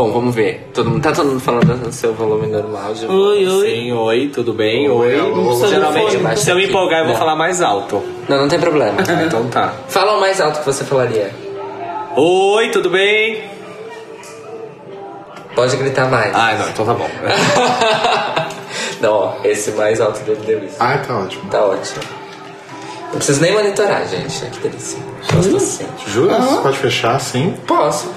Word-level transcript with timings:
Bom, 0.00 0.10
vamos 0.12 0.34
ver. 0.34 0.70
Todo 0.72 0.88
mundo, 0.88 1.02
tá 1.02 1.12
todo 1.12 1.26
mundo 1.28 1.40
falando 1.40 1.76
no 1.76 1.92
seu 1.92 2.14
volume 2.14 2.46
normal 2.46 2.94
de 2.94 3.04
Oi, 3.04 3.46
oi. 3.46 3.68
Sim, 3.70 3.92
oi, 3.92 4.30
tudo 4.32 4.54
bem? 4.54 4.88
Oi, 4.88 5.14
Oi. 5.14 5.20
alô. 5.20 5.66
Geralmente, 5.66 6.16
Fone. 6.16 6.36
se 6.38 6.50
eu 6.50 6.56
me 6.56 6.64
empolgar, 6.68 7.00
eu 7.00 7.04
vou 7.04 7.12
Não. 7.12 7.18
falar 7.18 7.36
mais 7.36 7.60
alto. 7.60 8.02
Não, 8.26 8.38
não 8.38 8.48
tem 8.48 8.58
problema. 8.58 8.96
Então 9.26 9.46
tá. 9.50 9.74
Fala 9.88 10.16
o 10.16 10.20
mais 10.20 10.40
alto 10.40 10.60
que 10.60 10.64
você 10.64 10.84
falaria. 10.84 11.30
Oi, 12.16 12.70
tudo 12.70 12.88
bem? 12.88 13.44
Pode 15.54 15.76
gritar 15.76 16.10
mais. 16.10 16.34
Ah, 16.34 16.54
não, 16.54 16.70
então 16.70 16.86
tá 16.86 16.94
bom. 16.94 17.10
não, 19.02 19.12
ó, 19.12 19.32
esse 19.44 19.72
mais 19.72 20.00
alto 20.00 20.20
dele 20.20 20.40
deu 20.46 20.64
isso. 20.64 20.76
Ai, 20.80 21.02
tá 21.06 21.18
ótimo. 21.18 21.50
Tá 21.50 21.62
ótimo. 21.62 22.02
Não 23.02 23.16
preciso 23.16 23.42
nem 23.42 23.52
monitorar, 23.52 24.08
gente. 24.08 24.46
Que 24.46 24.60
delícia. 24.60 24.98
Gosto. 25.30 25.84
Jura? 26.06 26.40
Você 26.40 26.62
pode 26.62 26.78
fechar 26.78 27.16
assim? 27.16 27.54
Posso. 27.66 28.10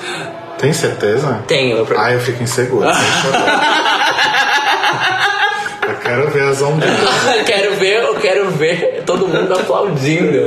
Tem 0.57 0.71
certeza? 0.73 1.39
Tenho. 1.47 1.77
Eu... 1.77 1.87
Ai, 1.97 2.15
eu 2.15 2.19
fico 2.19 2.41
inseguro. 2.43 2.85
Deixa 2.85 3.01
eu. 3.27 3.33
Eu 5.85 5.95
quero 5.97 6.29
ver 6.31 6.43
as 6.43 6.61
ondinhas. 6.61 6.97
quero 7.45 7.75
ver, 7.75 8.03
eu 8.03 8.15
quero 8.15 8.49
ver 8.51 9.03
todo 9.05 9.27
mundo 9.27 9.53
aplaudindo. 9.53 10.39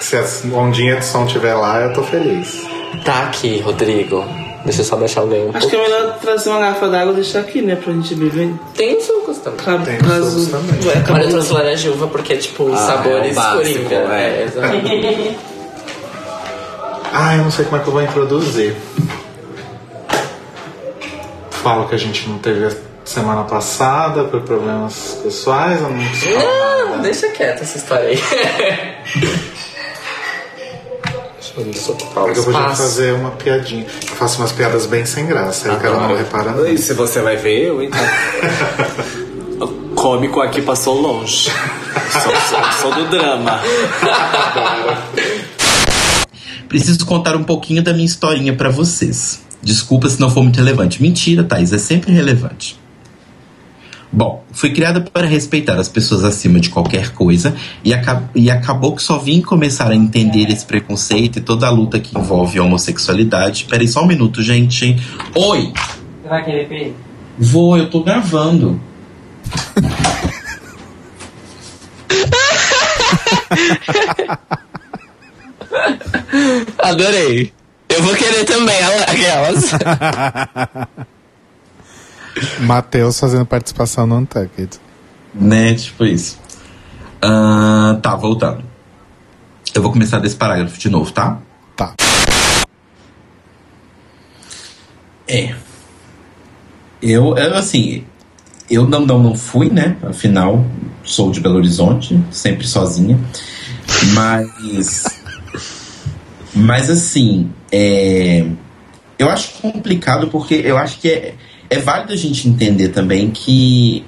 Se 0.00 0.16
a 0.16 0.24
ondinha 0.56 0.96
de 0.96 1.04
som 1.04 1.24
estiver 1.26 1.54
lá, 1.54 1.80
eu 1.82 1.92
tô 1.92 2.02
feliz. 2.04 2.64
Tá 3.04 3.24
aqui, 3.24 3.58
Rodrigo. 3.60 4.24
Deixa 4.64 4.80
eu 4.82 4.84
só 4.84 4.96
deixar 4.96 5.20
alguém 5.22 5.46
um 5.46 5.50
Acho 5.50 5.68
pouco. 5.68 5.70
que 5.70 5.76
é 5.76 5.82
melhor 5.82 6.18
trazer 6.20 6.50
uma 6.50 6.60
garrafa 6.60 6.88
d'água 6.88 7.12
e 7.12 7.16
deixar 7.16 7.40
aqui, 7.40 7.62
né? 7.62 7.76
Pra 7.76 7.92
gente 7.92 8.14
beber. 8.14 8.52
Tem 8.76 9.00
sucos 9.00 9.38
também. 9.38 9.58
Caso- 9.64 9.84
Tem 9.84 9.98
caso- 9.98 10.30
sucos 10.30 10.48
também. 10.48 10.78
Olha, 11.14 11.22
eu 11.24 11.28
trouxe 11.30 11.52
laranja 11.52 11.88
e 11.88 11.90
uva 11.90 12.06
porque 12.08 12.32
é 12.32 12.36
tipo 12.36 12.72
Ah, 12.72 12.76
sabores 12.76 13.28
é 13.28 13.32
o 13.32 13.34
básico, 13.34 13.84
coringa. 13.88 13.94
é. 14.14 14.44
exato. 14.46 15.46
Ai, 17.18 17.38
eu 17.38 17.44
não 17.44 17.50
sei 17.50 17.64
como 17.64 17.76
é 17.78 17.80
que 17.80 17.88
eu 17.88 17.92
vou 17.94 18.02
introduzir. 18.02 18.76
Falo 21.50 21.88
que 21.88 21.94
a 21.94 21.98
gente 21.98 22.28
não 22.28 22.38
teve 22.38 22.66
a 22.66 22.70
semana 23.06 23.44
passada 23.44 24.24
por 24.24 24.42
problemas 24.42 25.18
pessoais, 25.22 25.80
eu 25.80 25.88
não 25.88 26.04
preciso 26.06 26.38
Não, 26.38 27.00
deixa 27.00 27.28
quieto 27.30 27.62
essa 27.62 27.78
história 27.78 28.08
aí. 28.08 28.22
Deixa 31.34 31.54
eu 31.56 31.64
o 31.64 32.26
Eu 32.28 32.32
espaço. 32.32 32.82
fazer 32.82 33.12
uma 33.14 33.30
piadinha. 33.30 33.86
Eu 34.02 34.16
faço 34.16 34.38
umas 34.40 34.52
piadas 34.52 34.84
bem 34.86 35.06
sem 35.06 35.24
graça, 35.26 35.70
aí 35.70 35.76
o 35.76 35.80
cara 35.80 35.94
não 35.96 36.14
repara 36.14 36.50
nada. 36.50 36.68
E 36.68 36.76
se 36.76 36.92
você 36.92 37.20
vai 37.22 37.36
ver, 37.36 37.68
eu 37.68 37.82
então. 37.82 38.00
O 39.58 39.68
cômico 39.98 40.42
aqui 40.42 40.60
passou 40.60 41.00
longe. 41.00 41.50
Sou, 42.12 42.32
sou- 42.50 42.72
sou 42.82 42.92
do 42.94 43.06
drama. 43.08 43.58
Preciso 46.68 47.04
contar 47.06 47.36
um 47.36 47.44
pouquinho 47.44 47.82
da 47.82 47.92
minha 47.92 48.06
historinha 48.06 48.54
pra 48.54 48.70
vocês. 48.70 49.42
Desculpa 49.62 50.08
se 50.08 50.20
não 50.20 50.30
for 50.30 50.42
muito 50.42 50.56
relevante. 50.56 51.02
Mentira, 51.02 51.44
Thaís, 51.44 51.72
é 51.72 51.78
sempre 51.78 52.12
relevante. 52.12 52.78
Bom, 54.12 54.44
fui 54.52 54.70
criada 54.70 55.00
para 55.00 55.26
respeitar 55.26 55.78
as 55.78 55.88
pessoas 55.88 56.24
acima 56.24 56.60
de 56.60 56.70
qualquer 56.70 57.10
coisa 57.10 57.54
e, 57.84 57.92
aca- 57.92 58.30
e 58.34 58.50
acabou 58.50 58.94
que 58.94 59.02
só 59.02 59.18
vim 59.18 59.42
começar 59.42 59.90
a 59.90 59.96
entender 59.96 60.48
esse 60.48 60.64
preconceito 60.64 61.38
e 61.38 61.42
toda 61.42 61.66
a 61.66 61.70
luta 61.70 61.98
que 61.98 62.16
envolve 62.16 62.58
a 62.58 62.62
homossexualidade. 62.62 63.66
Peraí 63.68 63.88
só 63.88 64.04
um 64.04 64.06
minuto, 64.06 64.42
gente. 64.42 64.96
Oi! 65.34 65.72
Você 66.22 66.28
vai 66.28 66.44
querer 66.44 66.68
ver? 66.68 66.96
Vou, 67.38 67.76
eu 67.76 67.90
tô 67.90 68.02
gravando. 68.02 68.80
Adorei. 76.78 77.52
Eu 77.88 78.02
vou 78.02 78.14
querer 78.14 78.44
também, 78.44 78.76
aquelas. 79.06 79.70
Matheus 82.60 83.18
fazendo 83.18 83.46
participação 83.46 84.06
no 84.06 84.16
Untucked. 84.16 84.78
Né, 85.34 85.74
tipo 85.74 86.04
isso. 86.04 86.38
Ah, 87.22 87.98
tá, 88.02 88.14
voltando. 88.14 88.64
Eu 89.74 89.82
vou 89.82 89.92
começar 89.92 90.18
desse 90.18 90.36
parágrafo 90.36 90.78
de 90.78 90.88
novo, 90.88 91.10
tá? 91.12 91.38
Tá. 91.76 91.94
É. 95.28 95.54
Eu, 97.02 97.36
eu, 97.36 97.54
assim, 97.54 98.04
eu 98.70 98.86
não, 98.86 99.04
não, 99.04 99.22
não 99.22 99.34
fui, 99.34 99.70
né? 99.70 99.96
Afinal, 100.02 100.64
sou 101.04 101.30
de 101.30 101.40
Belo 101.40 101.56
Horizonte, 101.56 102.20
sempre 102.30 102.66
sozinha. 102.66 103.18
Mas. 104.14 105.04
Mas, 106.56 106.90
assim, 106.90 107.50
é, 107.70 108.46
eu 109.18 109.30
acho 109.30 109.60
complicado 109.60 110.28
porque 110.28 110.54
eu 110.54 110.76
acho 110.76 110.98
que 110.98 111.08
é, 111.08 111.34
é 111.68 111.78
válido 111.78 112.12
a 112.12 112.16
gente 112.16 112.48
entender 112.48 112.88
também 112.88 113.30
que 113.30 114.04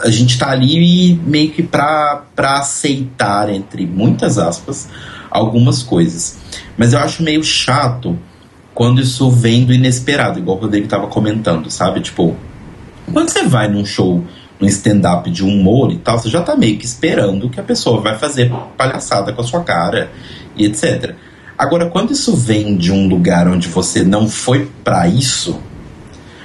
a 0.00 0.10
gente 0.10 0.38
tá 0.38 0.50
ali 0.50 1.18
meio 1.24 1.50
que 1.50 1.62
pra, 1.62 2.24
pra 2.34 2.58
aceitar, 2.58 3.48
entre 3.48 3.86
muitas 3.86 4.38
aspas, 4.38 4.88
algumas 5.30 5.82
coisas. 5.82 6.38
Mas 6.76 6.92
eu 6.92 6.98
acho 6.98 7.22
meio 7.22 7.42
chato 7.42 8.18
quando 8.74 9.00
isso 9.00 9.30
vem 9.30 9.64
do 9.64 9.72
inesperado, 9.72 10.38
igual 10.38 10.58
o 10.58 10.60
Rodrigo 10.60 10.86
tava 10.86 11.06
comentando, 11.06 11.70
sabe? 11.70 12.00
Tipo, 12.00 12.36
quando 13.10 13.30
você 13.30 13.44
vai 13.44 13.68
num 13.68 13.86
show, 13.86 14.22
num 14.60 14.66
stand-up 14.66 15.30
de 15.30 15.42
humor 15.42 15.90
e 15.92 15.96
tal, 15.96 16.18
você 16.18 16.28
já 16.28 16.42
tá 16.42 16.54
meio 16.54 16.76
que 16.78 16.84
esperando 16.84 17.48
que 17.48 17.58
a 17.58 17.62
pessoa 17.62 18.00
vai 18.00 18.18
fazer 18.18 18.52
palhaçada 18.76 19.32
com 19.32 19.40
a 19.40 19.44
sua 19.44 19.62
cara 19.62 20.10
e 20.54 20.66
etc. 20.66 21.14
Agora, 21.58 21.88
quando 21.88 22.12
isso 22.12 22.36
vem 22.36 22.76
de 22.76 22.92
um 22.92 23.08
lugar 23.08 23.48
onde 23.48 23.68
você 23.68 24.02
não 24.02 24.28
foi 24.28 24.70
pra 24.84 25.08
isso, 25.08 25.58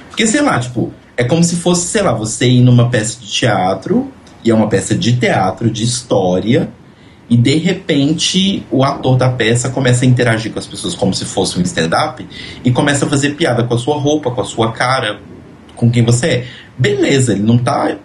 porque 0.08 0.26
sei 0.26 0.40
lá, 0.40 0.58
tipo, 0.58 0.92
é 1.16 1.24
como 1.24 1.44
se 1.44 1.56
fosse, 1.56 1.86
sei 1.86 2.02
lá, 2.02 2.12
você 2.12 2.48
ir 2.48 2.62
numa 2.62 2.88
peça 2.88 3.20
de 3.20 3.26
teatro, 3.26 4.10
e 4.44 4.50
é 4.50 4.54
uma 4.54 4.68
peça 4.68 4.94
de 4.94 5.16
teatro, 5.16 5.70
de 5.70 5.84
história, 5.84 6.70
e 7.28 7.36
de 7.36 7.56
repente 7.56 8.66
o 8.70 8.84
ator 8.84 9.16
da 9.16 9.30
peça 9.30 9.70
começa 9.70 10.04
a 10.04 10.08
interagir 10.08 10.52
com 10.52 10.58
as 10.58 10.66
pessoas 10.66 10.94
como 10.94 11.14
se 11.14 11.24
fosse 11.24 11.58
um 11.58 11.62
stand-up 11.62 12.26
e 12.64 12.70
começa 12.70 13.06
a 13.06 13.08
fazer 13.08 13.36
piada 13.36 13.62
com 13.64 13.74
a 13.74 13.78
sua 13.78 13.96
roupa, 13.96 14.30
com 14.30 14.40
a 14.40 14.44
sua 14.44 14.72
cara, 14.72 15.20
com 15.76 15.90
quem 15.90 16.04
você 16.04 16.26
é. 16.26 16.46
Beleza, 16.76 17.32
ele 17.32 17.42
não 17.42 17.56
tá 17.56 17.96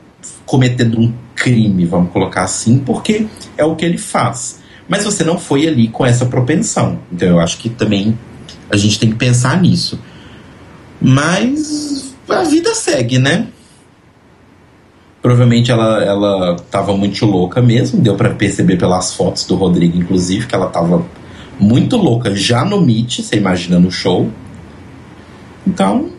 cometendo 0.45 0.99
um 0.99 1.13
crime, 1.35 1.85
vamos 1.85 2.11
colocar 2.11 2.43
assim, 2.43 2.79
porque 2.79 3.27
é 3.57 3.65
o 3.65 3.75
que 3.75 3.85
ele 3.85 3.97
faz. 3.97 4.61
Mas 4.87 5.03
você 5.03 5.23
não 5.23 5.37
foi 5.37 5.67
ali 5.67 5.87
com 5.87 6.05
essa 6.05 6.25
propensão. 6.25 6.99
Então 7.11 7.27
eu 7.27 7.39
acho 7.39 7.57
que 7.57 7.69
também 7.69 8.17
a 8.69 8.77
gente 8.77 8.99
tem 8.99 9.09
que 9.09 9.15
pensar 9.15 9.61
nisso. 9.61 9.99
Mas 11.01 12.15
a 12.29 12.43
vida 12.43 12.73
segue, 12.73 13.19
né? 13.19 13.47
Provavelmente 15.21 15.71
ela, 15.71 16.03
ela 16.03 16.55
tava 16.71 16.95
muito 16.95 17.25
louca 17.25 17.61
mesmo, 17.61 17.99
deu 17.99 18.15
pra 18.15 18.29
perceber 18.29 18.77
pelas 18.77 19.13
fotos 19.13 19.43
do 19.45 19.55
Rodrigo, 19.55 19.97
inclusive, 19.97 20.47
que 20.47 20.55
ela 20.55 20.67
tava 20.67 21.05
muito 21.59 21.97
louca 21.97 22.35
já 22.35 22.63
no 22.63 22.79
Meet, 22.79 23.19
você 23.21 23.35
imagina 23.35 23.79
no 23.79 23.91
show. 23.91 24.29
Então, 25.65 26.09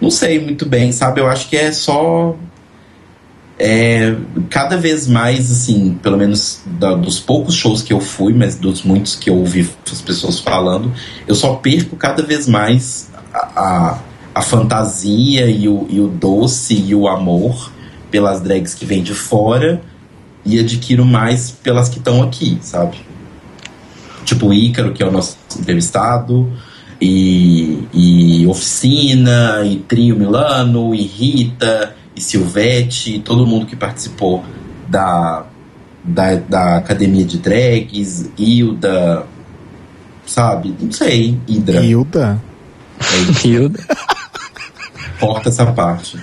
não 0.00 0.10
sei 0.10 0.38
muito 0.38 0.64
bem, 0.66 0.92
sabe? 0.92 1.20
Eu 1.20 1.26
acho 1.26 1.48
que 1.48 1.56
é 1.56 1.72
só. 1.72 2.34
É, 3.58 4.14
cada 4.50 4.76
vez 4.76 5.06
mais, 5.06 5.50
assim, 5.50 5.98
pelo 6.02 6.18
menos 6.18 6.60
da- 6.66 6.94
dos 6.94 7.18
poucos 7.18 7.54
shows 7.54 7.80
que 7.82 7.92
eu 7.92 8.00
fui, 8.00 8.34
mas 8.34 8.54
dos 8.56 8.82
muitos 8.82 9.14
que 9.16 9.30
eu 9.30 9.36
ouvi 9.36 9.68
as 9.90 10.02
pessoas 10.02 10.38
falando, 10.40 10.92
eu 11.26 11.34
só 11.34 11.54
perco 11.54 11.96
cada 11.96 12.22
vez 12.22 12.46
mais 12.46 13.08
a, 13.32 13.38
a, 13.56 13.98
a 14.34 14.42
fantasia 14.42 15.46
e 15.46 15.66
o, 15.68 15.86
e 15.88 16.00
o 16.00 16.06
doce 16.08 16.74
e 16.74 16.94
o 16.94 17.08
amor 17.08 17.72
pelas 18.10 18.42
drags 18.42 18.74
que 18.74 18.84
vêm 18.84 19.02
de 19.02 19.14
fora 19.14 19.80
e 20.44 20.60
adquiro 20.60 21.04
mais 21.04 21.50
pelas 21.50 21.88
que 21.88 21.96
estão 21.98 22.22
aqui, 22.22 22.58
sabe? 22.60 22.98
Tipo 24.26 24.48
o 24.48 24.52
Ícaro, 24.54 24.92
que 24.92 25.02
é 25.02 25.06
o 25.06 25.10
nosso 25.10 25.38
entrevistado, 25.58 26.52
e, 27.00 27.84
e 27.92 28.46
Oficina, 28.46 29.62
e 29.64 29.76
Trio 29.76 30.16
Milano, 30.16 30.94
e 30.94 31.02
Rita, 31.02 31.95
e 32.16 32.20
Silvete, 32.20 33.16
e 33.16 33.20
todo 33.20 33.46
mundo 33.46 33.66
que 33.66 33.76
participou 33.76 34.42
da, 34.88 35.44
da, 36.02 36.34
da 36.36 36.76
academia 36.78 37.24
de 37.24 37.36
drags, 37.38 38.30
Hilda, 38.38 39.26
sabe? 40.24 40.74
Não 40.80 40.90
sei, 40.90 41.38
Hidra. 41.46 41.84
Hilda? 41.84 42.40
Hilda. 43.44 43.84
Corta 45.20 45.50
essa 45.50 45.66
parte. 45.66 46.18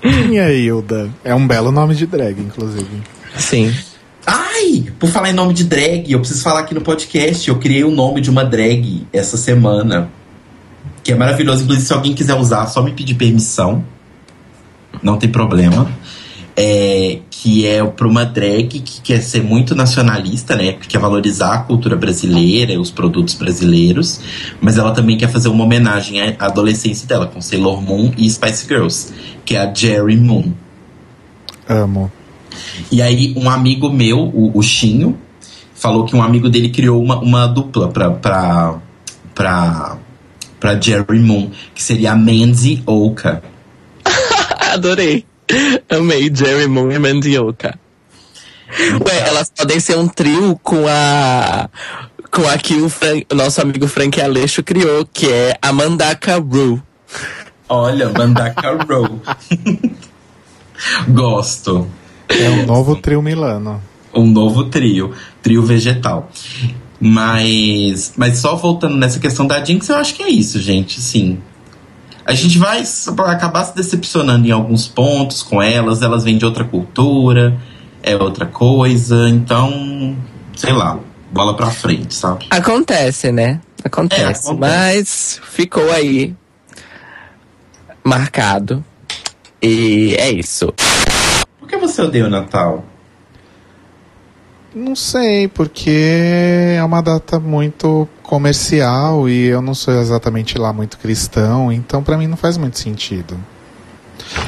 Quem 0.00 0.38
é 0.38 0.54
Hilda? 0.54 1.10
É 1.24 1.34
um 1.34 1.46
belo 1.46 1.72
nome 1.72 1.94
de 1.94 2.06
drag, 2.06 2.40
inclusive. 2.40 3.02
Sim. 3.36 3.74
Ai, 4.26 4.86
por 4.98 5.08
falar 5.10 5.30
em 5.30 5.34
nome 5.34 5.52
de 5.52 5.64
drag, 5.64 6.10
eu 6.10 6.20
preciso 6.20 6.42
falar 6.42 6.60
aqui 6.60 6.74
no 6.74 6.80
podcast. 6.80 7.48
Eu 7.48 7.58
criei 7.58 7.84
o 7.84 7.90
nome 7.90 8.20
de 8.20 8.30
uma 8.30 8.44
drag 8.44 9.06
essa 9.12 9.36
semana. 9.36 10.08
Que 11.02 11.12
é 11.12 11.14
maravilhoso. 11.14 11.62
Inclusive, 11.64 11.86
se 11.86 11.92
alguém 11.92 12.14
quiser 12.14 12.34
usar, 12.34 12.66
só 12.66 12.82
me 12.82 12.92
pedir 12.92 13.14
permissão. 13.14 13.84
Não 15.02 15.16
tem 15.16 15.30
problema. 15.30 15.88
é, 16.56 17.20
que 17.30 17.66
é 17.66 17.82
para 17.82 18.06
uma 18.06 18.24
drag 18.24 18.80
que 18.80 19.00
quer 19.00 19.22
ser 19.22 19.42
muito 19.42 19.74
nacionalista, 19.74 20.54
né? 20.54 20.72
Que 20.72 20.88
quer 20.88 20.98
valorizar 20.98 21.54
a 21.54 21.58
cultura 21.58 21.96
brasileira, 21.96 22.78
os 22.78 22.90
produtos 22.90 23.34
brasileiros, 23.34 24.20
mas 24.60 24.76
ela 24.76 24.92
também 24.92 25.16
quer 25.16 25.30
fazer 25.30 25.48
uma 25.48 25.64
homenagem 25.64 26.20
à 26.20 26.34
adolescência 26.46 27.08
dela 27.08 27.26
com 27.26 27.40
Sailor 27.40 27.80
Moon 27.80 28.12
e 28.18 28.28
Spice 28.28 28.66
Girls, 28.66 29.12
que 29.44 29.56
é 29.56 29.60
a 29.60 29.72
Jerry 29.72 30.16
Moon. 30.16 30.52
Amo. 31.66 32.12
E 32.92 33.00
aí, 33.00 33.32
um 33.36 33.48
amigo 33.48 33.88
meu, 33.88 34.18
o, 34.18 34.58
o 34.58 34.62
Chinho, 34.62 35.16
falou 35.74 36.04
que 36.04 36.14
um 36.14 36.22
amigo 36.22 36.50
dele 36.50 36.68
criou 36.68 37.02
uma, 37.02 37.18
uma 37.20 37.46
dupla 37.46 37.88
pra, 37.88 38.10
pra, 38.10 38.78
pra, 39.34 39.96
pra 40.58 40.78
Jerry 40.78 41.20
Moon, 41.20 41.48
que 41.74 41.82
seria 41.82 42.12
a 42.12 42.16
Mandy 42.16 42.82
Oka. 42.84 43.42
Adorei. 44.72 45.24
Amei 45.88 46.30
Jerry 46.32 46.66
Moon 46.66 46.90
e 46.92 46.98
Mandioca. 46.98 47.78
Ué, 49.04 49.28
elas 49.28 49.50
podem 49.56 49.80
ser 49.80 49.98
um 49.98 50.06
trio 50.06 50.58
com 50.62 50.86
a. 50.88 51.68
Com 52.30 52.46
a 52.48 52.56
que 52.56 52.74
o, 52.74 53.34
nosso 53.34 53.60
amigo 53.60 53.88
Frank 53.88 54.20
Aleixo 54.20 54.62
criou, 54.62 55.04
que 55.12 55.28
é 55.28 55.58
a 55.60 55.72
Mandaka 55.72 56.36
Rue. 56.36 56.80
Olha, 57.68 58.08
Mandaka 58.08 58.78
Row. 58.88 59.20
Gosto. 61.08 61.88
É 62.28 62.48
o 62.48 62.66
novo 62.66 62.94
trio 62.94 63.20
Milano. 63.20 63.82
Um 64.14 64.26
novo 64.26 64.64
trio, 64.64 65.12
trio 65.42 65.62
vegetal. 65.62 66.30
Mas, 67.00 68.12
mas 68.16 68.38
só 68.38 68.54
voltando 68.54 68.96
nessa 68.96 69.18
questão 69.18 69.46
da 69.46 69.64
Jinx, 69.64 69.88
eu 69.88 69.96
acho 69.96 70.14
que 70.14 70.22
é 70.22 70.28
isso, 70.28 70.60
gente. 70.60 71.00
Sim. 71.00 71.40
A 72.24 72.34
gente 72.34 72.58
vai 72.58 72.82
acabar 73.26 73.64
se 73.64 73.74
decepcionando 73.74 74.46
em 74.46 74.50
alguns 74.50 74.86
pontos 74.86 75.42
com 75.42 75.62
elas, 75.62 76.02
elas 76.02 76.22
vêm 76.24 76.38
de 76.38 76.44
outra 76.44 76.64
cultura, 76.64 77.58
é 78.02 78.14
outra 78.16 78.46
coisa, 78.46 79.28
então, 79.28 80.16
sei 80.56 80.72
lá, 80.72 80.98
bola 81.30 81.56
pra 81.56 81.70
frente, 81.70 82.14
sabe? 82.14 82.46
Acontece, 82.50 83.32
né? 83.32 83.60
Acontece. 83.84 84.22
É, 84.22 84.26
acontece. 84.26 84.54
Mas 84.54 85.40
ficou 85.42 85.90
aí 85.90 86.34
marcado. 88.04 88.84
E 89.62 90.14
é 90.18 90.30
isso. 90.30 90.72
Por 91.58 91.68
que 91.68 91.76
você 91.76 92.02
odeia 92.02 92.26
o 92.26 92.30
Natal? 92.30 92.84
Não 94.74 94.94
sei, 94.94 95.48
porque 95.48 95.90
é 96.76 96.84
uma 96.84 97.02
data 97.02 97.40
muito 97.40 98.08
comercial 98.22 99.28
e 99.28 99.46
eu 99.46 99.60
não 99.60 99.74
sou 99.74 99.94
exatamente 100.00 100.56
lá 100.56 100.72
muito 100.72 100.96
cristão, 100.98 101.72
então 101.72 102.02
pra 102.02 102.16
mim 102.16 102.28
não 102.28 102.36
faz 102.36 102.56
muito 102.56 102.78
sentido. 102.78 103.36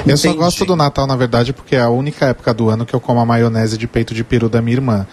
Eu 0.07 0.17
só 0.17 0.29
Entendi. 0.29 0.45
gosto 0.45 0.65
do 0.65 0.77
Natal, 0.77 1.07
na 1.09 1.17
verdade, 1.17 1.53
porque 1.53 1.75
é 1.75 1.81
a 1.81 1.89
única 1.89 2.27
época 2.27 2.55
do 2.55 2.69
ano 2.69 2.87
que 2.87 2.95
eu 2.95 3.01
como 3.01 3.19
a 3.19 3.27
maionese 3.27 3.77
de 3.77 3.89
peito 3.89 4.15
de 4.15 4.23
peru 4.23 4.49
da 4.49 4.63
minha 4.63 4.77
irmã. 4.77 5.07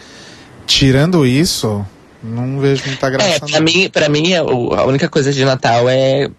Tirando 0.67 1.25
isso, 1.25 1.83
não 2.21 2.59
vejo 2.59 2.83
muita 2.85 3.09
graça. 3.09 3.29
É, 3.29 3.39
pra 3.39 3.59
não. 3.59 3.61
mim, 3.61 3.89
pra 3.89 4.09
mim 4.09 4.31
é 4.33 4.37
a 4.37 4.85
única 4.85 5.09
coisa 5.09 5.33
de 5.33 5.43
Natal 5.43 5.89
é 5.89 6.29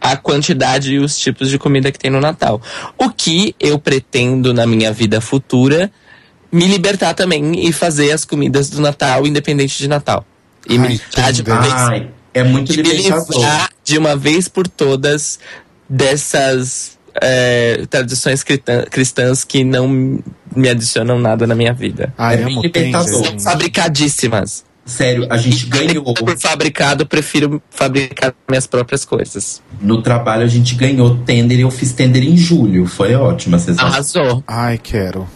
a 0.00 0.16
quantidade 0.16 0.94
e 0.94 0.98
os 0.98 1.18
tipos 1.18 1.50
de 1.50 1.58
comida 1.58 1.92
que 1.92 1.98
tem 1.98 2.10
no 2.10 2.20
Natal. 2.20 2.62
O 2.96 3.10
que 3.10 3.54
eu 3.60 3.78
pretendo 3.78 4.54
na 4.54 4.66
minha 4.66 4.90
vida 4.90 5.20
futura 5.20 5.90
me 6.52 6.66
libertar 6.66 7.14
também 7.14 7.66
e 7.66 7.72
fazer 7.72 8.12
as 8.12 8.24
comidas 8.24 8.68
do 8.70 8.80
Natal 8.80 9.26
independente 9.26 9.78
de 9.78 9.88
Natal. 9.88 10.24
E 10.68 10.78
me 10.78 10.86
Ai, 10.86 10.92
livrar 10.92 11.32
de 11.32 11.42
que 11.42 11.50
uma 11.50 11.60
vez, 11.60 11.72
Ai, 11.74 12.08
é 12.34 12.42
muito 12.44 12.72
de 12.72 12.82
me 12.82 12.92
livrar 12.92 13.70
de 13.84 13.98
uma 13.98 14.16
vez 14.16 14.48
por 14.48 14.66
todas 14.68 15.38
dessas 15.88 16.98
é, 17.20 17.84
tradições 17.90 18.42
cristã- 18.42 18.84
cristãs 18.90 19.44
que 19.44 19.64
não 19.64 19.88
me 20.54 20.68
adicionam 20.68 21.18
nada 21.18 21.46
na 21.46 21.54
minha 21.54 21.72
vida. 21.72 22.12
Ai, 22.16 22.36
É 22.42 22.48
libertador. 22.48 23.24
gente. 23.24 23.42
Fabricadíssimas. 23.42 24.64
Sério, 24.84 25.26
a 25.30 25.36
gente 25.36 25.66
ganhou. 25.66 26.14
Por 26.14 26.36
fabricado, 26.38 27.02
eu 27.02 27.06
prefiro 27.06 27.62
fabricar 27.70 28.34
minhas 28.48 28.66
próprias 28.66 29.04
coisas. 29.04 29.62
No 29.80 30.02
trabalho 30.02 30.42
a 30.42 30.48
gente 30.48 30.74
ganhou 30.74 31.16
tender 31.18 31.58
e 31.58 31.62
eu 31.62 31.70
fiz 31.70 31.92
tender 31.92 32.24
em 32.24 32.36
julho. 32.36 32.86
Foi 32.86 33.14
ótimo 33.14 33.56
a 33.56 33.58
sensação. 33.58 33.86
Arrasou. 33.86 34.44
Ai, 34.46 34.78
quero. 34.82 35.28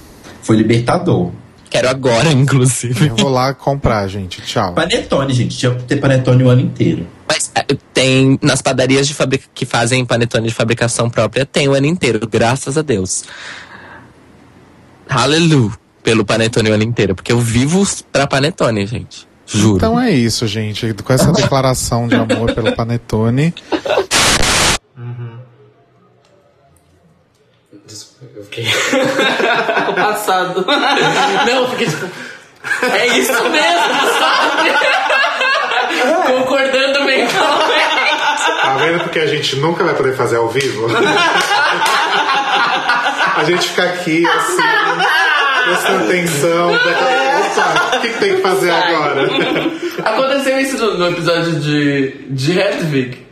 Foi 0.45 0.57
libertador. 0.57 1.33
Quero 1.69 1.89
agora, 1.89 2.31
inclusive. 2.33 3.09
Eu 3.09 3.17
vou 3.17 3.31
lá 3.31 3.53
comprar, 3.53 4.07
gente. 4.07 4.41
Tchau. 4.43 4.75
Panetone, 4.75 5.35
gente. 5.35 5.59
Tinha 5.59 5.75
que 5.75 5.83
ter 5.83 5.97
panetone 5.97 6.45
o 6.45 6.49
ano 6.49 6.61
inteiro. 6.61 7.05
Mas 7.27 7.51
é, 7.55 7.65
tem 7.93 8.39
nas 8.41 8.63
padarias 8.63 9.09
de 9.09 9.15
fabric... 9.15 9.47
que 9.53 9.67
fazem 9.67 10.05
panetone 10.05 10.47
de 10.47 10.55
fabricação 10.55 11.11
própria, 11.11 11.45
tem 11.45 11.69
o 11.69 11.75
ano 11.75 11.87
inteiro, 11.87 12.21
graças 12.29 12.79
a 12.79 12.83
Deus. 12.83 13.25
Hallelujah 15.09 15.77
pelo 16.03 16.23
panetone 16.23 16.71
o 16.71 16.75
ano 16.75 16.83
inteiro, 16.83 17.15
porque 17.15 17.33
eu 17.33 17.41
vivo 17.41 17.83
pra 18.13 18.27
panetone, 18.27 18.87
gente. 18.87 19.27
Juro. 19.47 19.77
Então 19.77 20.01
é 20.01 20.11
isso, 20.11 20.47
gente. 20.47 20.95
Com 20.95 21.13
essa 21.13 21.33
declaração 21.33 22.09
de 22.09 22.15
amor 22.15 22.55
pelo 22.55 22.75
Panetone, 22.75 23.55
fiquei. 28.55 28.67
O 29.89 29.95
passado. 29.95 30.65
Não, 31.47 31.63
eu 31.63 31.71
fiquei 31.71 31.87
tipo. 31.87 32.09
É 32.83 33.07
isso 33.19 33.33
mesmo, 33.51 33.95
sabe? 34.19 34.73
Concordando 36.27 37.05
mentalmente. 37.05 37.35
Tá 38.63 38.77
vendo 38.79 39.01
porque 39.01 39.19
a 39.19 39.27
gente 39.27 39.57
nunca 39.57 39.85
vai 39.85 39.95
poder 39.95 40.17
fazer 40.17 40.37
ao 40.37 40.49
vivo? 40.49 40.87
a 43.37 43.45
gente 43.45 43.69
fica 43.69 43.85
aqui 43.85 44.27
assim, 44.27 44.63
prestando 45.65 46.05
atenção. 46.05 46.75
Opa, 46.75 47.97
o 47.97 48.01
que, 48.01 48.09
que 48.09 48.19
tem 48.19 48.37
que 48.37 48.43
fazer 48.43 48.71
agora? 48.71 49.29
Aconteceu 50.05 50.59
isso 50.59 50.79
no, 50.79 50.99
no 50.99 51.09
episódio 51.11 51.61
de, 51.61 52.27
de 52.31 52.59
Hedwig, 52.59 53.27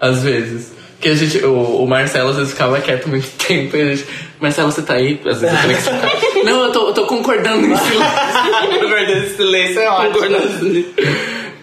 às 0.00 0.22
vezes. 0.22 0.79
Que 1.00 1.08
a 1.08 1.14
gente, 1.14 1.38
o, 1.44 1.82
o 1.82 1.88
Marcelo 1.88 2.28
às 2.30 2.36
vezes 2.36 2.52
ficava 2.52 2.78
quieto 2.80 3.08
muito 3.08 3.28
tempo 3.46 3.76
e 3.76 3.80
a 3.80 3.94
gente. 3.94 4.06
Marcelo, 4.38 4.70
você 4.70 4.82
tá 4.82 4.94
aí? 4.94 5.20
Às 5.24 5.40
vezes 5.40 5.54
eu 5.54 5.60
falei 5.62 5.76
que 5.76 5.82
você 5.82 5.90
tá. 5.90 6.44
Não, 6.44 6.64
eu 6.64 6.72
tô, 6.72 6.88
eu 6.88 6.94
tô 6.94 7.06
concordando 7.06 7.66
em 7.66 7.76
silêncio. 7.76 8.00
Guardando 8.88 9.24
esse 9.24 9.36
silêncio 9.36 9.80
é 9.80 9.90
ótimo. 9.90 10.12
concordando 10.12 10.46
em 10.46 10.58
silêncio. 10.58 10.94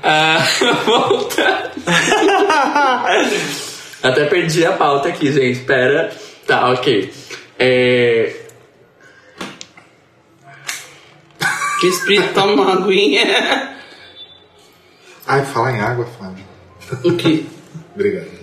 Ah, 0.04 0.38
volta. 0.86 1.72
Até 4.02 4.26
perdi 4.26 4.66
a 4.66 4.74
pauta 4.74 5.10
aqui, 5.10 5.32
gente. 5.32 5.60
Pera. 5.60 6.12
Tá, 6.46 6.70
ok. 6.72 7.14
É. 7.60 8.34
Que 11.80 11.88
espírito 11.88 12.34
toma 12.34 12.54
uma 12.54 12.74
aguinha. 12.74 13.78
Ai, 15.28 15.46
fala 15.46 15.72
em 15.72 15.80
água, 15.82 16.08
Flávio. 16.18 16.46
O 17.04 17.16
que? 17.16 17.46
Obrigado. 17.94 18.37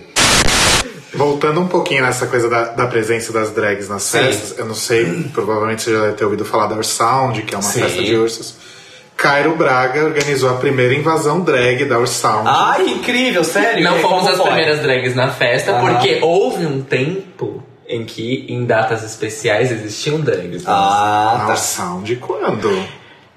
Voltando 1.15 1.61
um 1.61 1.67
pouquinho 1.67 2.03
nessa 2.03 2.27
coisa 2.27 2.49
da, 2.49 2.65
da 2.65 2.87
presença 2.87 3.31
das 3.31 3.51
drags 3.51 3.87
nas 3.89 4.03
Sim. 4.03 4.17
festas, 4.19 4.57
eu 4.57 4.65
não 4.65 4.75
sei, 4.75 5.29
provavelmente 5.33 5.81
você 5.83 5.93
já 5.93 6.01
deve 6.01 6.13
ter 6.13 6.25
ouvido 6.25 6.43
falar 6.45 6.67
da 6.67 6.75
Ursound, 6.75 7.41
que 7.43 7.53
é 7.55 7.57
uma 7.57 7.63
Sim. 7.63 7.81
festa 7.81 8.03
de 8.03 8.15
ursos. 8.15 8.55
Cairo 9.17 9.55
Braga 9.55 10.03
organizou 10.03 10.49
a 10.49 10.55
primeira 10.55 10.93
invasão 10.93 11.39
drag 11.39 11.85
da 11.85 11.97
Ursound. 11.97 12.43
Ai, 12.45 12.83
que 12.83 12.91
incrível, 12.91 13.43
sério. 13.45 13.81
Não 13.83 13.97
E 13.97 14.01
fomos 14.01 14.27
as 14.27 14.35
foi? 14.37 14.45
primeiras 14.47 14.81
drags 14.81 15.15
na 15.15 15.29
festa, 15.31 15.71
Aham. 15.71 15.93
porque 15.93 16.19
houve 16.21 16.65
um 16.65 16.81
tempo 16.81 17.63
em 17.87 18.03
que 18.03 18.45
em 18.49 18.65
datas 18.65 19.03
especiais 19.03 19.71
existiam 19.71 20.19
drags. 20.19 20.63
Ah, 20.67 21.39
a 21.43 21.45
tá. 21.45 21.51
Ursound 21.53 22.15
quando? 22.17 22.85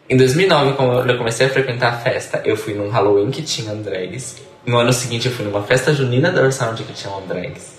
Em 0.09 0.17
2009, 0.17 0.73
quando 0.75 1.09
eu 1.11 1.19
comecei 1.19 1.47
a 1.47 1.51
frequentar 1.51 1.89
a 1.89 1.97
festa, 1.99 2.41
eu 2.45 2.57
fui 2.57 2.73
num 2.75 2.89
Halloween 2.89 3.31
que 3.31 3.43
tinha 3.43 3.75
drags. 3.75 4.37
No 4.65 4.79
ano 4.79 4.93
seguinte, 4.93 5.27
eu 5.29 5.33
fui 5.33 5.45
numa 5.45 5.63
festa 5.63 5.93
junina 5.95 6.31
da 6.31 6.43
Ursound 6.43 6.83
que 6.83 6.93
tinha 6.93 7.13
drags. 7.27 7.79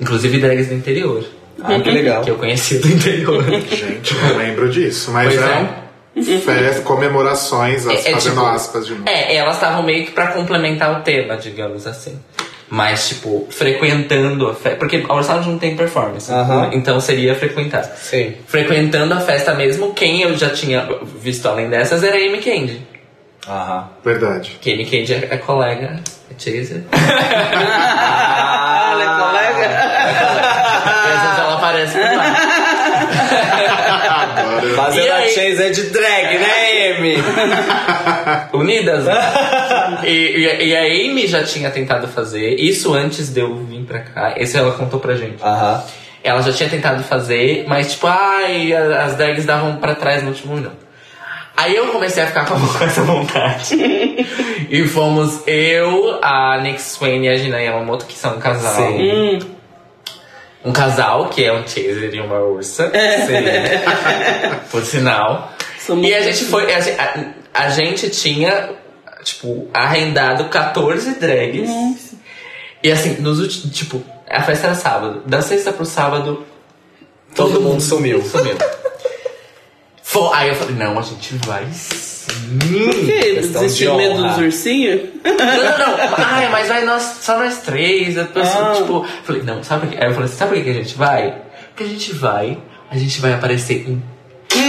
Inclusive 0.00 0.38
drags 0.38 0.68
do 0.68 0.74
interior. 0.74 1.24
Ah, 1.62 1.78
que 1.80 1.90
legal. 1.90 2.22
Que 2.24 2.30
eu 2.30 2.36
conheci 2.36 2.78
do 2.78 2.88
interior. 2.88 3.44
Gente, 3.70 4.14
não 4.14 4.36
lembro 4.38 4.68
disso, 4.70 5.10
mas 5.12 5.34
Pois 5.34 5.40
é. 5.48 5.82
Festa, 6.40 6.82
comemorações, 6.82 7.86
as- 7.86 8.04
É- 8.06 8.10
é 8.10 8.12
fazendo 8.14 8.34
tipo- 8.34 8.46
aspas 8.46 8.86
de 8.86 8.94
novo. 8.94 9.08
É, 9.08 9.34
elas 9.36 9.54
estavam 9.54 9.82
meio 9.82 10.04
que 10.04 10.10
pra 10.12 10.28
complementar 10.28 10.98
o 11.00 11.02
tema, 11.02 11.36
digamos 11.36 11.86
assim. 11.86 12.18
Mas, 12.74 13.06
tipo, 13.06 13.46
frequentando 13.50 14.48
a 14.48 14.54
festa. 14.54 14.78
Porque 14.78 15.04
a 15.06 15.14
Ursound 15.14 15.46
não 15.46 15.58
tem 15.58 15.76
performance. 15.76 16.32
Aham. 16.32 16.70
Então 16.72 16.98
seria 17.02 17.34
frequentar. 17.34 17.84
Sim. 17.84 18.34
Frequentando 18.46 19.12
a 19.12 19.20
festa 19.20 19.52
mesmo, 19.52 19.92
quem 19.92 20.22
eu 20.22 20.34
já 20.38 20.48
tinha 20.48 20.88
visto 21.20 21.46
além 21.46 21.68
dessas 21.68 22.02
era 22.02 22.16
a 22.16 22.18
Amy 22.18 22.38
Candy. 22.38 22.80
Aham. 23.46 23.90
Verdade. 24.02 24.56
Que 24.58 24.70
a 24.70 24.74
Amy 24.74 24.86
Candy 24.86 25.12
é, 25.12 25.28
é 25.32 25.36
colega, 25.36 26.00
é 26.30 26.34
chaser. 26.38 26.82
Ah, 26.92 28.88
ela 28.92 29.02
é 29.02 29.06
colega? 29.20 29.68
Às 30.86 31.20
vezes 31.20 31.38
ela 31.40 31.54
aparece 31.54 31.92
por 31.98 32.16
lá. 32.16 32.36
Fazendo 34.76 35.12
a 35.12 35.16
aí? 35.16 35.28
Chase 35.28 35.62
é 35.62 35.68
de 35.68 35.82
drag, 35.90 36.38
né, 36.38 36.96
Amy? 36.96 37.16
Unidas. 38.54 39.04
né? 39.04 39.12
e, 40.04 40.08
e, 40.08 40.64
e 40.68 40.76
a 40.76 40.82
Amy 40.82 41.26
já 41.26 41.42
tinha 41.44 41.70
tentado 41.70 42.06
fazer 42.08 42.54
isso 42.58 42.92
antes 42.94 43.28
de 43.30 43.40
eu 43.40 43.54
vir 43.64 43.84
pra 43.84 44.00
cá. 44.00 44.34
Isso 44.38 44.56
ela 44.56 44.72
contou 44.72 44.98
pra 45.00 45.14
gente. 45.14 45.42
Aham. 45.42 45.82
Ela 46.24 46.40
já 46.42 46.52
tinha 46.52 46.68
tentado 46.68 47.02
fazer, 47.02 47.64
mas 47.66 47.92
tipo, 47.92 48.06
ai, 48.06 48.72
as 48.72 49.16
drags 49.16 49.44
davam 49.44 49.76
pra 49.76 49.94
trás 49.94 50.22
no 50.22 50.28
último 50.28 50.54
minuto. 50.54 50.76
Aí 51.56 51.74
eu 51.76 51.88
comecei 51.88 52.22
a 52.22 52.26
ficar 52.28 52.46
com 52.46 52.54
essa 52.84 53.02
vontade. 53.02 53.74
e 54.70 54.86
fomos 54.86 55.42
eu, 55.46 56.18
a 56.22 56.58
Nick 56.62 56.80
Swain 56.80 57.24
e 57.24 57.28
a 57.28 57.34
Gina 57.36 57.60
Yamamoto, 57.60 58.06
que 58.06 58.14
são 58.16 58.36
um 58.36 58.38
casal. 58.38 58.90
Hum, 58.92 59.38
Um 60.64 60.72
casal, 60.72 61.26
que 61.28 61.44
é 61.44 61.52
um 61.52 61.66
chaser 61.66 62.14
e 62.14 62.20
uma 62.20 62.38
ursa. 62.38 62.90
Por 64.70 64.82
sinal. 64.84 65.52
Somos 65.78 66.06
E 66.08 66.14
a 66.14 66.20
gente 66.22 66.44
foi. 66.44 66.72
A, 66.72 66.78
a- 66.78 67.24
a 67.54 67.68
gente 67.68 68.08
tinha, 68.10 68.70
tipo, 69.22 69.68
arrendado 69.72 70.44
14 70.48 71.18
drags. 71.18 71.70
E 72.82 72.90
assim, 72.90 73.20
nos 73.20 73.38
últimos. 73.40 73.76
Tipo, 73.76 74.02
a 74.28 74.42
festa 74.42 74.66
era 74.68 74.74
sábado. 74.74 75.22
Da 75.26 75.40
sexta 75.42 75.72
pro 75.72 75.84
sábado, 75.86 76.44
Todo 77.34 77.60
mundo 77.60 77.80
sumiu. 77.80 78.22
sumiu. 78.22 78.56
Fo- 80.02 80.30
Aí 80.34 80.48
eu 80.48 80.54
falei, 80.54 80.74
não, 80.74 80.98
a 80.98 81.02
gente 81.02 81.34
vai 81.46 81.66
sim. 81.72 82.12
Por 82.58 82.94
quê? 83.06 83.34
questão 83.36 83.60
de 83.62 83.66
Desistiu 83.68 83.96
medo 83.96 84.22
dos 84.22 84.36
ursinhos? 84.38 85.08
Não, 85.24 85.34
não, 85.34 85.46
não. 86.08 86.14
Ai, 86.18 86.48
mas 86.50 86.68
vai 86.68 86.84
nós, 86.84 87.02
só 87.22 87.38
nós 87.38 87.58
três. 87.58 88.14
Depois, 88.16 88.46
Ah. 88.48 88.74
tipo, 88.76 89.06
falei, 89.24 89.42
não, 89.42 89.62
sabe 89.62 89.86
o 89.86 89.90
que? 89.90 89.96
Aí 89.96 90.08
eu 90.08 90.14
falei, 90.14 90.28
sabe 90.28 90.54
por 90.56 90.64
que 90.64 90.70
a 90.70 90.74
gente 90.74 90.94
vai? 90.96 91.42
Porque 91.68 91.84
a 91.84 91.86
gente 91.86 92.12
vai, 92.12 92.58
a 92.90 92.96
gente 92.98 93.20
vai 93.20 93.32
aparecer 93.32 93.88
em 93.88 94.02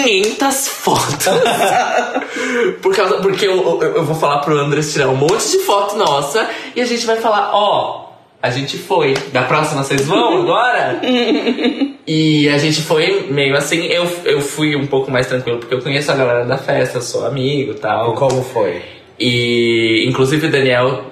500 0.03 0.67
fotos. 0.67 1.27
Por 2.81 2.95
causa, 2.95 3.17
porque 3.17 3.47
eu, 3.47 3.81
eu, 3.81 3.95
eu 3.95 4.05
vou 4.05 4.15
falar 4.15 4.39
pro 4.39 4.57
Andres 4.57 4.91
tirar 4.91 5.07
um 5.09 5.15
monte 5.15 5.49
de 5.49 5.59
foto 5.59 5.95
nossa 5.95 6.49
e 6.75 6.81
a 6.81 6.85
gente 6.85 7.05
vai 7.05 7.17
falar, 7.17 7.51
ó, 7.53 8.11
a 8.41 8.49
gente 8.49 8.77
foi. 8.77 9.13
Da 9.31 9.43
próxima 9.43 9.83
vocês 9.83 10.05
vão 10.05 10.41
agora? 10.41 11.01
E 12.05 12.49
a 12.49 12.57
gente 12.57 12.81
foi 12.81 13.27
meio 13.29 13.55
assim, 13.55 13.85
eu, 13.85 14.05
eu 14.25 14.41
fui 14.41 14.75
um 14.75 14.85
pouco 14.85 15.09
mais 15.09 15.25
tranquilo, 15.25 15.59
porque 15.59 15.73
eu 15.73 15.81
conheço 15.81 16.11
a 16.11 16.15
galera 16.15 16.43
da 16.43 16.57
festa, 16.57 16.99
sou 16.99 17.25
amigo 17.25 17.71
e 17.71 17.75
tal. 17.75 18.13
Como 18.13 18.43
foi? 18.43 18.81
E 19.17 20.03
inclusive 20.05 20.47
o 20.47 20.51
Daniel 20.51 21.05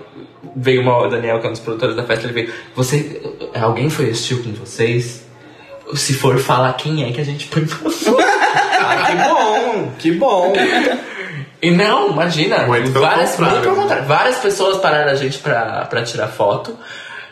veio 0.54 0.82
uma 0.82 0.98
o 0.98 1.08
Daniel, 1.08 1.40
que 1.40 1.46
é 1.46 1.50
um 1.50 1.54
dos 1.54 1.62
produtores 1.62 1.96
da 1.96 2.04
festa, 2.04 2.26
ele 2.26 2.34
veio. 2.34 2.54
Você. 2.76 3.22
Alguém 3.54 3.90
foi 3.90 4.10
assistir 4.10 4.44
com 4.44 4.52
vocês? 4.52 5.26
Se 5.94 6.14
for, 6.14 6.38
fala 6.38 6.74
quem 6.74 7.06
é 7.06 7.12
que 7.14 7.22
a 7.22 7.24
gente 7.24 7.48
põe 7.48 7.66
pra 7.66 7.90
fora. 7.90 8.31
Que 8.98 9.16
bom, 9.16 9.92
que 10.00 10.12
bom. 10.12 10.54
E 11.62 11.70
não, 11.70 12.10
imagina. 12.10 12.66
Várias, 12.66 13.38
né? 13.38 14.04
Várias 14.08 14.38
pessoas 14.38 14.78
pararam 14.78 15.12
a 15.12 15.16
gente 15.16 15.38
pra, 15.38 15.86
pra 15.86 16.04
tirar 16.04 16.28
foto. 16.28 16.78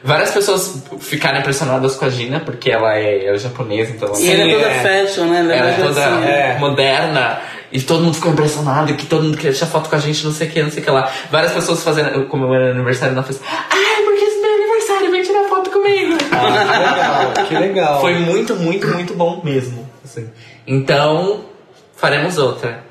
Várias 0.03 0.31
pessoas 0.31 0.83
ficaram 0.99 1.39
impressionadas 1.39 1.95
com 1.95 2.05
a 2.05 2.09
Gina, 2.09 2.39
porque 2.39 2.71
ela 2.71 2.97
é, 2.97 3.25
ela 3.25 3.35
é 3.35 3.39
japonesa, 3.39 3.91
então 3.91 4.07
ela 4.07 4.19
E 4.19 4.29
ela 4.31 4.43
é 4.43 4.53
toda 4.53 4.67
é. 4.67 5.05
fashion, 5.05 5.25
né? 5.25 5.39
Ela 5.39 5.53
ela 5.53 5.69
é 5.69 5.73
toda 5.73 6.05
assim, 6.05 6.25
é. 6.25 6.57
moderna. 6.57 7.41
E 7.71 7.81
todo 7.81 8.03
mundo 8.03 8.15
ficou 8.15 8.31
impressionado, 8.31 8.93
que 8.93 9.05
todo 9.05 9.23
mundo 9.23 9.37
queria 9.37 9.53
tirar 9.53 9.67
foto 9.67 9.89
com 9.89 9.95
a 9.95 9.99
gente, 9.99 10.25
não 10.25 10.31
sei 10.31 10.47
o 10.47 10.51
que, 10.51 10.63
não 10.63 10.71
sei 10.71 10.81
o 10.81 10.85
que 10.85 10.89
lá. 10.89 11.11
Várias 11.29 11.51
pessoas 11.51 11.83
fazendo, 11.83 12.25
comemorando 12.25 12.71
aniversário 12.71 13.13
na 13.13 13.23
festa. 13.23 13.43
Ai, 13.45 14.03
porque 14.05 14.25
esse 14.25 14.39
meu 14.39 14.53
aniversário, 14.53 15.11
vem 15.11 15.21
tirar 15.21 15.43
foto 15.49 15.69
comigo. 15.69 16.17
Ah, 16.31 17.33
que 17.43 17.43
legal, 17.43 17.47
que 17.47 17.53
legal. 17.55 18.01
Foi 18.01 18.13
muito, 18.15 18.55
muito, 18.55 18.87
muito 18.87 19.13
bom 19.13 19.41
mesmo. 19.43 19.87
assim. 20.03 20.29
Então, 20.65 21.41
faremos 21.99 22.37
outra. 22.37 22.87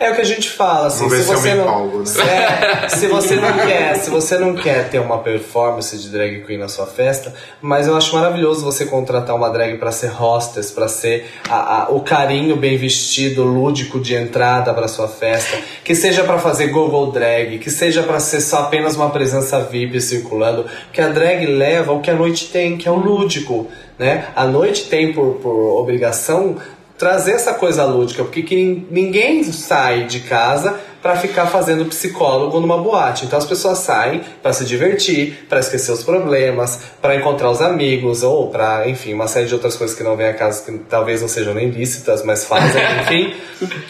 É 0.00 0.10
o 0.10 0.14
que 0.14 0.22
a 0.22 0.24
gente 0.24 0.48
fala, 0.48 0.86
assim, 0.86 1.08
se 1.10 1.22
se 1.24 1.30
eu 1.30 1.36
você 1.36 1.54
não, 1.54 1.64
empolgo, 1.64 1.98
né? 1.98 2.84
É, 2.84 2.88
se 2.88 3.06
você 3.06 3.36
não 3.36 3.52
quer, 3.52 3.96
se 3.98 4.08
você 4.10 4.38
não 4.38 4.54
quer 4.54 4.88
ter 4.88 4.98
uma 4.98 5.18
performance 5.18 5.94
de 5.96 6.08
drag 6.08 6.42
queen 6.46 6.58
na 6.58 6.68
sua 6.68 6.86
festa, 6.86 7.34
mas 7.60 7.86
eu 7.86 7.94
acho 7.94 8.14
maravilhoso 8.16 8.64
você 8.64 8.86
contratar 8.86 9.36
uma 9.36 9.50
drag 9.50 9.76
pra 9.76 9.92
ser 9.92 10.08
hostess, 10.10 10.70
pra 10.70 10.88
ser 10.88 11.30
a- 11.50 11.82
a- 11.82 11.90
o 11.90 12.00
carinho 12.00 12.56
bem 12.56 12.78
vestido, 12.78 13.44
lúdico 13.44 14.00
de 14.00 14.14
entrada 14.14 14.72
pra 14.72 14.88
sua 14.88 15.06
festa, 15.06 15.58
que 15.84 15.94
seja 15.94 16.24
pra 16.24 16.38
fazer 16.38 16.68
Google 16.68 17.12
drag, 17.12 17.58
que 17.58 17.70
seja 17.70 18.02
pra 18.02 18.18
ser 18.18 18.40
só 18.40 18.60
apenas 18.60 18.96
uma 18.96 19.10
presença 19.10 19.60
VIP 19.60 20.00
circulando, 20.00 20.64
que 20.94 21.00
a 21.02 21.08
drag 21.08 21.44
leva 21.44 21.92
o 21.92 22.00
que 22.00 22.10
a 22.10 22.14
noite 22.14 22.46
tem, 22.46 22.78
que 22.78 22.88
é 22.88 22.90
o 22.90 22.96
lúdico, 22.96 23.68
né? 23.98 24.28
A 24.34 24.46
noite 24.46 24.84
tem 24.86 25.12
por, 25.12 25.34
por 25.42 25.78
obrigação 25.78 26.56
trazer 27.00 27.32
essa 27.32 27.54
coisa 27.54 27.82
lúdica, 27.86 28.22
porque 28.22 28.42
que 28.42 28.86
ninguém 28.90 29.42
sai 29.42 30.04
de 30.04 30.20
casa 30.20 30.78
pra 31.00 31.16
ficar 31.16 31.46
fazendo 31.46 31.86
psicólogo 31.86 32.60
numa 32.60 32.76
boate. 32.76 33.24
Então 33.24 33.38
as 33.38 33.46
pessoas 33.46 33.78
saem 33.78 34.20
pra 34.42 34.52
se 34.52 34.66
divertir, 34.66 35.46
pra 35.48 35.60
esquecer 35.60 35.92
os 35.92 36.02
problemas, 36.02 36.78
pra 37.00 37.16
encontrar 37.16 37.50
os 37.50 37.62
amigos 37.62 38.22
ou 38.22 38.50
pra, 38.50 38.86
enfim, 38.86 39.14
uma 39.14 39.26
série 39.26 39.46
de 39.46 39.54
outras 39.54 39.76
coisas 39.76 39.96
que 39.96 40.02
não 40.02 40.14
vêm 40.14 40.26
a 40.26 40.34
casa 40.34 40.62
que 40.62 40.76
talvez 40.90 41.22
não 41.22 41.28
sejam 41.28 41.54
nem 41.54 41.70
lícitas, 41.70 42.22
mas 42.22 42.44
fazem, 42.44 42.82
enfim. 43.00 43.32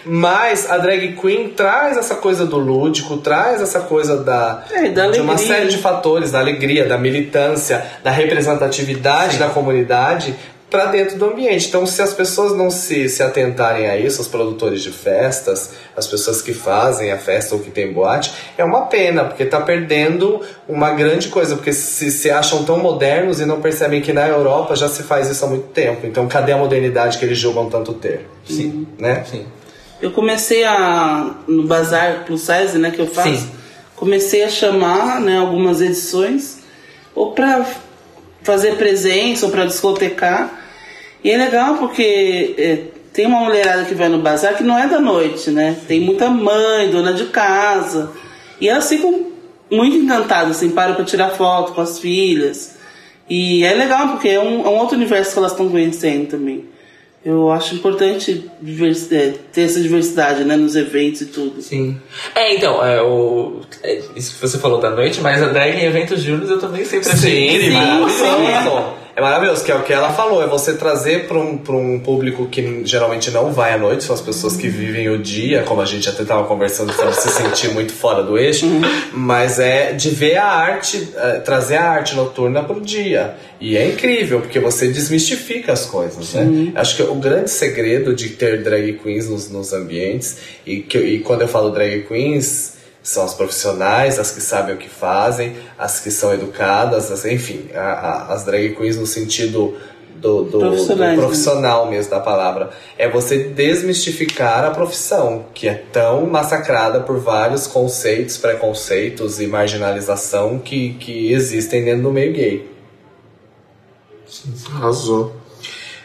Mas 0.04 0.70
a 0.70 0.78
drag 0.78 1.16
queen 1.20 1.48
traz 1.48 1.96
essa 1.96 2.14
coisa 2.14 2.46
do 2.46 2.58
lúdico, 2.58 3.16
traz 3.16 3.60
essa 3.60 3.80
coisa 3.80 4.18
da 4.18 4.64
É, 4.70 4.88
da 4.88 5.10
de 5.10 5.20
uma 5.20 5.36
série 5.36 5.66
de 5.66 5.78
fatores, 5.78 6.30
da 6.30 6.38
alegria, 6.38 6.86
da 6.86 6.96
militância, 6.96 7.84
da 8.04 8.12
representatividade 8.12 9.36
da 9.36 9.48
comunidade 9.48 10.36
para 10.70 10.86
dentro 10.86 11.18
do 11.18 11.26
ambiente. 11.26 11.66
Então, 11.66 11.84
se 11.84 12.00
as 12.00 12.14
pessoas 12.14 12.56
não 12.56 12.70
se, 12.70 13.08
se 13.08 13.22
atentarem 13.22 13.88
a 13.88 13.96
isso, 13.96 14.22
os 14.22 14.28
produtores 14.28 14.82
de 14.82 14.92
festas, 14.92 15.72
as 15.96 16.06
pessoas 16.06 16.40
que 16.40 16.54
fazem 16.54 17.10
a 17.10 17.18
festa 17.18 17.56
ou 17.56 17.60
que 17.60 17.70
tem 17.70 17.92
boate, 17.92 18.32
é 18.56 18.64
uma 18.64 18.82
pena, 18.82 19.24
porque 19.24 19.44
tá 19.44 19.60
perdendo 19.60 20.40
uma 20.68 20.90
grande 20.92 21.28
coisa, 21.28 21.56
porque 21.56 21.72
se, 21.72 22.10
se 22.12 22.30
acham 22.30 22.64
tão 22.64 22.78
modernos 22.78 23.40
e 23.40 23.44
não 23.44 23.60
percebem 23.60 24.00
que 24.00 24.12
na 24.12 24.28
Europa 24.28 24.76
já 24.76 24.88
se 24.88 25.02
faz 25.02 25.28
isso 25.28 25.44
há 25.44 25.48
muito 25.48 25.68
tempo. 25.68 26.06
Então, 26.06 26.28
cadê 26.28 26.52
a 26.52 26.56
modernidade 26.56 27.18
que 27.18 27.24
eles 27.24 27.36
julgam 27.36 27.68
tanto 27.68 27.92
ter? 27.92 28.28
Sim. 28.46 28.86
Né? 28.96 29.24
Sim. 29.28 29.46
Eu 30.00 30.12
comecei 30.12 30.64
a. 30.64 31.34
No 31.46 31.66
Bazar 31.66 32.24
Plus 32.24 32.42
Size, 32.42 32.78
né, 32.78 32.90
que 32.90 33.00
eu 33.00 33.06
faço, 33.06 33.28
Sim. 33.28 33.50
comecei 33.96 34.42
a 34.44 34.48
chamar 34.48 35.20
né, 35.20 35.36
algumas 35.36 35.80
edições, 35.80 36.58
ou 37.14 37.32
pra 37.32 37.66
fazer 38.42 38.76
presença, 38.76 39.44
ou 39.44 39.52
pra 39.52 39.66
discotecar. 39.66 40.59
E 41.22 41.30
é 41.30 41.36
legal 41.36 41.76
porque 41.76 42.54
é, 42.58 42.78
tem 43.12 43.26
uma 43.26 43.40
mulherada 43.40 43.84
que 43.84 43.94
vai 43.94 44.08
no 44.08 44.18
bazar 44.18 44.56
que 44.56 44.62
não 44.62 44.78
é 44.78 44.86
da 44.86 45.00
noite, 45.00 45.50
né? 45.50 45.76
Tem 45.86 46.00
muita 46.00 46.28
mãe, 46.30 46.90
dona 46.90 47.12
de 47.12 47.26
casa. 47.26 48.12
E 48.60 48.68
elas 48.68 48.88
ficam 48.88 49.26
muito 49.70 49.96
encantadas, 49.96 50.56
assim, 50.56 50.70
param 50.70 50.94
pra 50.94 51.04
tirar 51.04 51.30
foto 51.30 51.72
com 51.72 51.80
as 51.80 51.98
filhas. 51.98 52.76
E 53.28 53.64
é 53.64 53.72
legal 53.74 54.08
porque 54.08 54.28
é 54.28 54.40
um, 54.40 54.66
é 54.66 54.68
um 54.68 54.78
outro 54.78 54.96
universo 54.96 55.32
que 55.32 55.38
elas 55.38 55.52
estão 55.52 55.68
conhecendo 55.68 56.28
também. 56.28 56.64
Eu 57.24 57.50
acho 57.50 57.74
importante 57.74 58.50
é, 59.12 59.34
ter 59.52 59.62
essa 59.62 59.78
diversidade, 59.78 60.42
né, 60.42 60.56
nos 60.56 60.74
eventos 60.74 61.20
e 61.20 61.26
tudo. 61.26 61.60
Sim. 61.60 62.00
É, 62.34 62.54
então, 62.56 62.84
é, 62.84 63.02
o, 63.02 63.60
é, 63.82 64.00
isso 64.16 64.34
que 64.34 64.40
você 64.40 64.58
falou 64.58 64.80
da 64.80 64.90
noite, 64.90 65.20
mas 65.20 65.42
a 65.42 65.48
drag 65.48 65.76
em 65.76 65.84
eventos 65.84 66.22
júnior 66.22 66.50
eu 66.50 66.58
também 66.58 66.84
sempre 66.84 67.10
achei 67.10 67.30
Sim, 67.30 67.56
incrível. 67.56 67.78
maravilhoso. 67.78 69.00
É 69.20 69.22
maravilhoso, 69.22 69.62
que 69.62 69.70
é 69.70 69.74
o 69.74 69.82
que 69.82 69.92
ela 69.92 70.10
falou, 70.14 70.42
é 70.42 70.46
você 70.46 70.72
trazer 70.72 71.28
para 71.28 71.36
um, 71.36 71.58
pra 71.58 71.76
um 71.76 72.00
público 72.00 72.46
que 72.46 72.80
geralmente 72.86 73.30
não 73.30 73.52
vai 73.52 73.74
à 73.74 73.76
noite, 73.76 74.02
são 74.02 74.14
as 74.14 74.22
pessoas 74.22 74.56
que 74.56 74.66
vivem 74.66 75.10
o 75.10 75.18
dia, 75.18 75.62
como 75.62 75.82
a 75.82 75.84
gente 75.84 76.08
até 76.08 76.22
estava 76.22 76.44
conversando, 76.46 76.90
para 76.94 77.12
se 77.12 77.28
sentir 77.28 77.68
muito 77.68 77.92
fora 77.92 78.22
do 78.22 78.38
eixo, 78.38 78.64
mas 79.12 79.58
é 79.58 79.92
de 79.92 80.08
ver 80.08 80.38
a 80.38 80.46
arte, 80.46 81.10
é, 81.14 81.32
trazer 81.40 81.76
a 81.76 81.90
arte 81.90 82.16
noturna 82.16 82.64
pro 82.64 82.80
dia. 82.80 83.34
E 83.60 83.76
é 83.76 83.86
incrível, 83.86 84.40
porque 84.40 84.58
você 84.58 84.88
desmistifica 84.88 85.74
as 85.74 85.84
coisas, 85.84 86.32
né? 86.32 86.72
Acho 86.74 86.96
que 86.96 87.02
o 87.02 87.16
grande 87.16 87.50
segredo 87.50 88.14
de 88.14 88.30
ter 88.30 88.62
drag 88.62 88.94
queens 88.94 89.28
nos, 89.28 89.50
nos 89.50 89.74
ambientes, 89.74 90.38
e, 90.64 90.78
que, 90.78 90.96
e 90.96 91.18
quando 91.18 91.42
eu 91.42 91.48
falo 91.48 91.68
drag 91.68 92.06
queens, 92.08 92.79
são 93.02 93.24
as 93.24 93.34
profissionais, 93.34 94.18
as 94.18 94.30
que 94.30 94.40
sabem 94.40 94.74
o 94.74 94.78
que 94.78 94.88
fazem, 94.88 95.56
as 95.78 96.00
que 96.00 96.10
são 96.10 96.32
educadas, 96.34 97.10
as- 97.10 97.24
enfim, 97.24 97.68
a- 97.74 97.80
a- 97.80 98.34
as 98.34 98.44
drag 98.44 98.74
queens 98.76 98.96
no 98.96 99.06
sentido 99.06 99.76
do, 100.16 100.44
do- 100.44 100.58
do 100.60 100.96
né? 100.96 101.14
profissional 101.16 101.88
mesmo 101.90 102.10
da 102.10 102.20
palavra. 102.20 102.70
É 102.98 103.08
você 103.08 103.38
desmistificar 103.44 104.64
a 104.66 104.70
profissão, 104.70 105.46
que 105.54 105.66
é 105.66 105.72
tão 105.74 106.26
massacrada 106.26 107.00
por 107.00 107.18
vários 107.18 107.66
conceitos, 107.66 108.36
preconceitos 108.36 109.40
e 109.40 109.46
marginalização 109.46 110.58
que, 110.58 110.92
que 111.00 111.32
existem 111.32 111.82
dentro 111.84 112.02
do 112.02 112.12
meio 112.12 112.34
gay. 112.34 112.70
Arrasou. 114.74 115.34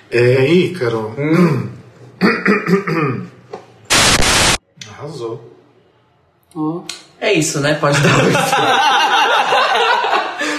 É, 0.09 0.45
Ícaro. 0.47 1.13
Arrasou. 4.89 5.54
É 7.19 7.33
isso, 7.33 7.59
né? 7.59 7.73
Pode 7.75 7.99
dar 8.01 8.09
um 8.09 8.29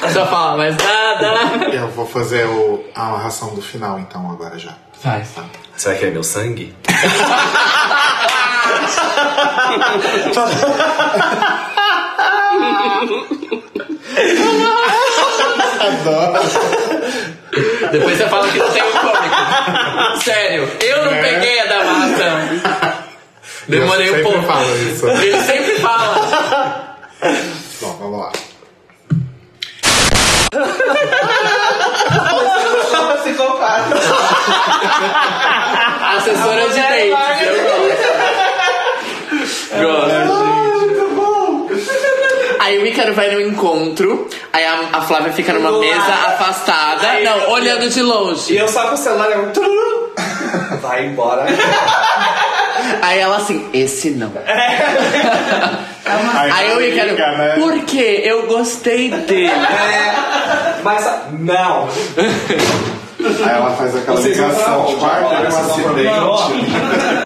Não 0.01 0.11
Só 0.13 0.27
falar 0.27 0.57
mais 0.57 0.77
nada. 0.77 1.35
Eu 1.73 1.89
vou 1.89 2.07
fazer 2.07 2.47
o, 2.47 2.85
a 2.95 3.05
narração 3.11 3.55
do 3.55 3.63
final, 3.63 3.99
então, 3.99 4.31
agora 4.31 4.59
já. 4.59 4.75
Faz. 5.03 5.29
Você 5.77 5.89
vai 5.89 5.99
querer 5.99 6.13
meu 6.13 6.23
sangue? 6.23 6.75
Depois 17.91 18.17
você 18.19 18.29
fala 18.29 18.49
que 18.49 18.59
não 18.59 18.71
tem 18.71 18.83
o 18.83 18.93
como. 18.93 20.21
Sério, 20.21 20.69
eu 20.81 21.05
não 21.05 21.13
peguei 21.13 21.61
a 21.61 21.67
da 21.67 21.77
amarração. 21.81 22.41
Demorei 23.69 24.09
Eu 24.09 24.21
um 24.21 24.23
pouco. 24.23 24.43
falo 24.43 24.77
isso. 24.77 25.07
Ele 25.09 25.41
sempre 25.43 25.66
Assessora 36.31 36.69
de 36.69 36.75
date. 36.81 37.09
Eu 39.73 39.89
gosto. 39.93 40.47
Gosto. 41.17 41.67
Aí 42.61 42.79
o 42.79 42.87
Ícaro 42.87 43.15
vai 43.15 43.31
no 43.31 43.41
encontro, 43.41 44.29
aí 44.53 44.65
a, 44.65 44.81
a 44.95 45.03
Flávia 45.03 45.33
fica 45.33 45.53
numa 45.53 45.79
mesa 45.79 46.01
afastada. 46.27 47.09
Aí 47.11 47.25
não, 47.25 47.37
eu- 47.39 47.51
olhando 47.51 47.89
de 47.89 47.99
E 48.01 48.03
longe. 48.03 48.57
eu 48.57 48.67
saco 48.67 48.95
o 48.95 48.97
celular 48.97 49.31
e 49.31 49.35
eu. 49.35 49.53
tururu. 49.53 50.13
Vai 50.81 51.07
embora. 51.07 51.45
Aí 53.03 53.19
ela 53.21 53.37
assim, 53.37 53.69
esse 53.73 54.11
não. 54.11 54.33
Aí, 56.07 56.51
Aí 56.53 56.77
o 56.77 56.81
Ícaro, 56.83 57.11
liga, 57.11 57.33
né? 57.33 57.55
por 57.57 57.85
quê? 57.85 58.23
Eu 58.25 58.47
gostei 58.47 59.11
dele. 59.11 59.47
É, 59.51 60.15
mas. 60.83 61.05
Não! 61.39 61.89
Aí 63.27 63.57
ela 63.57 63.71
faz 63.77 63.97
aquela 63.97 64.17
Vocês 64.17 64.37
ligação, 64.37 64.87
tipo, 64.87 65.05
ah, 65.05 65.25
teve 65.29 65.55
um 65.55 65.59
acidente. 65.59 67.26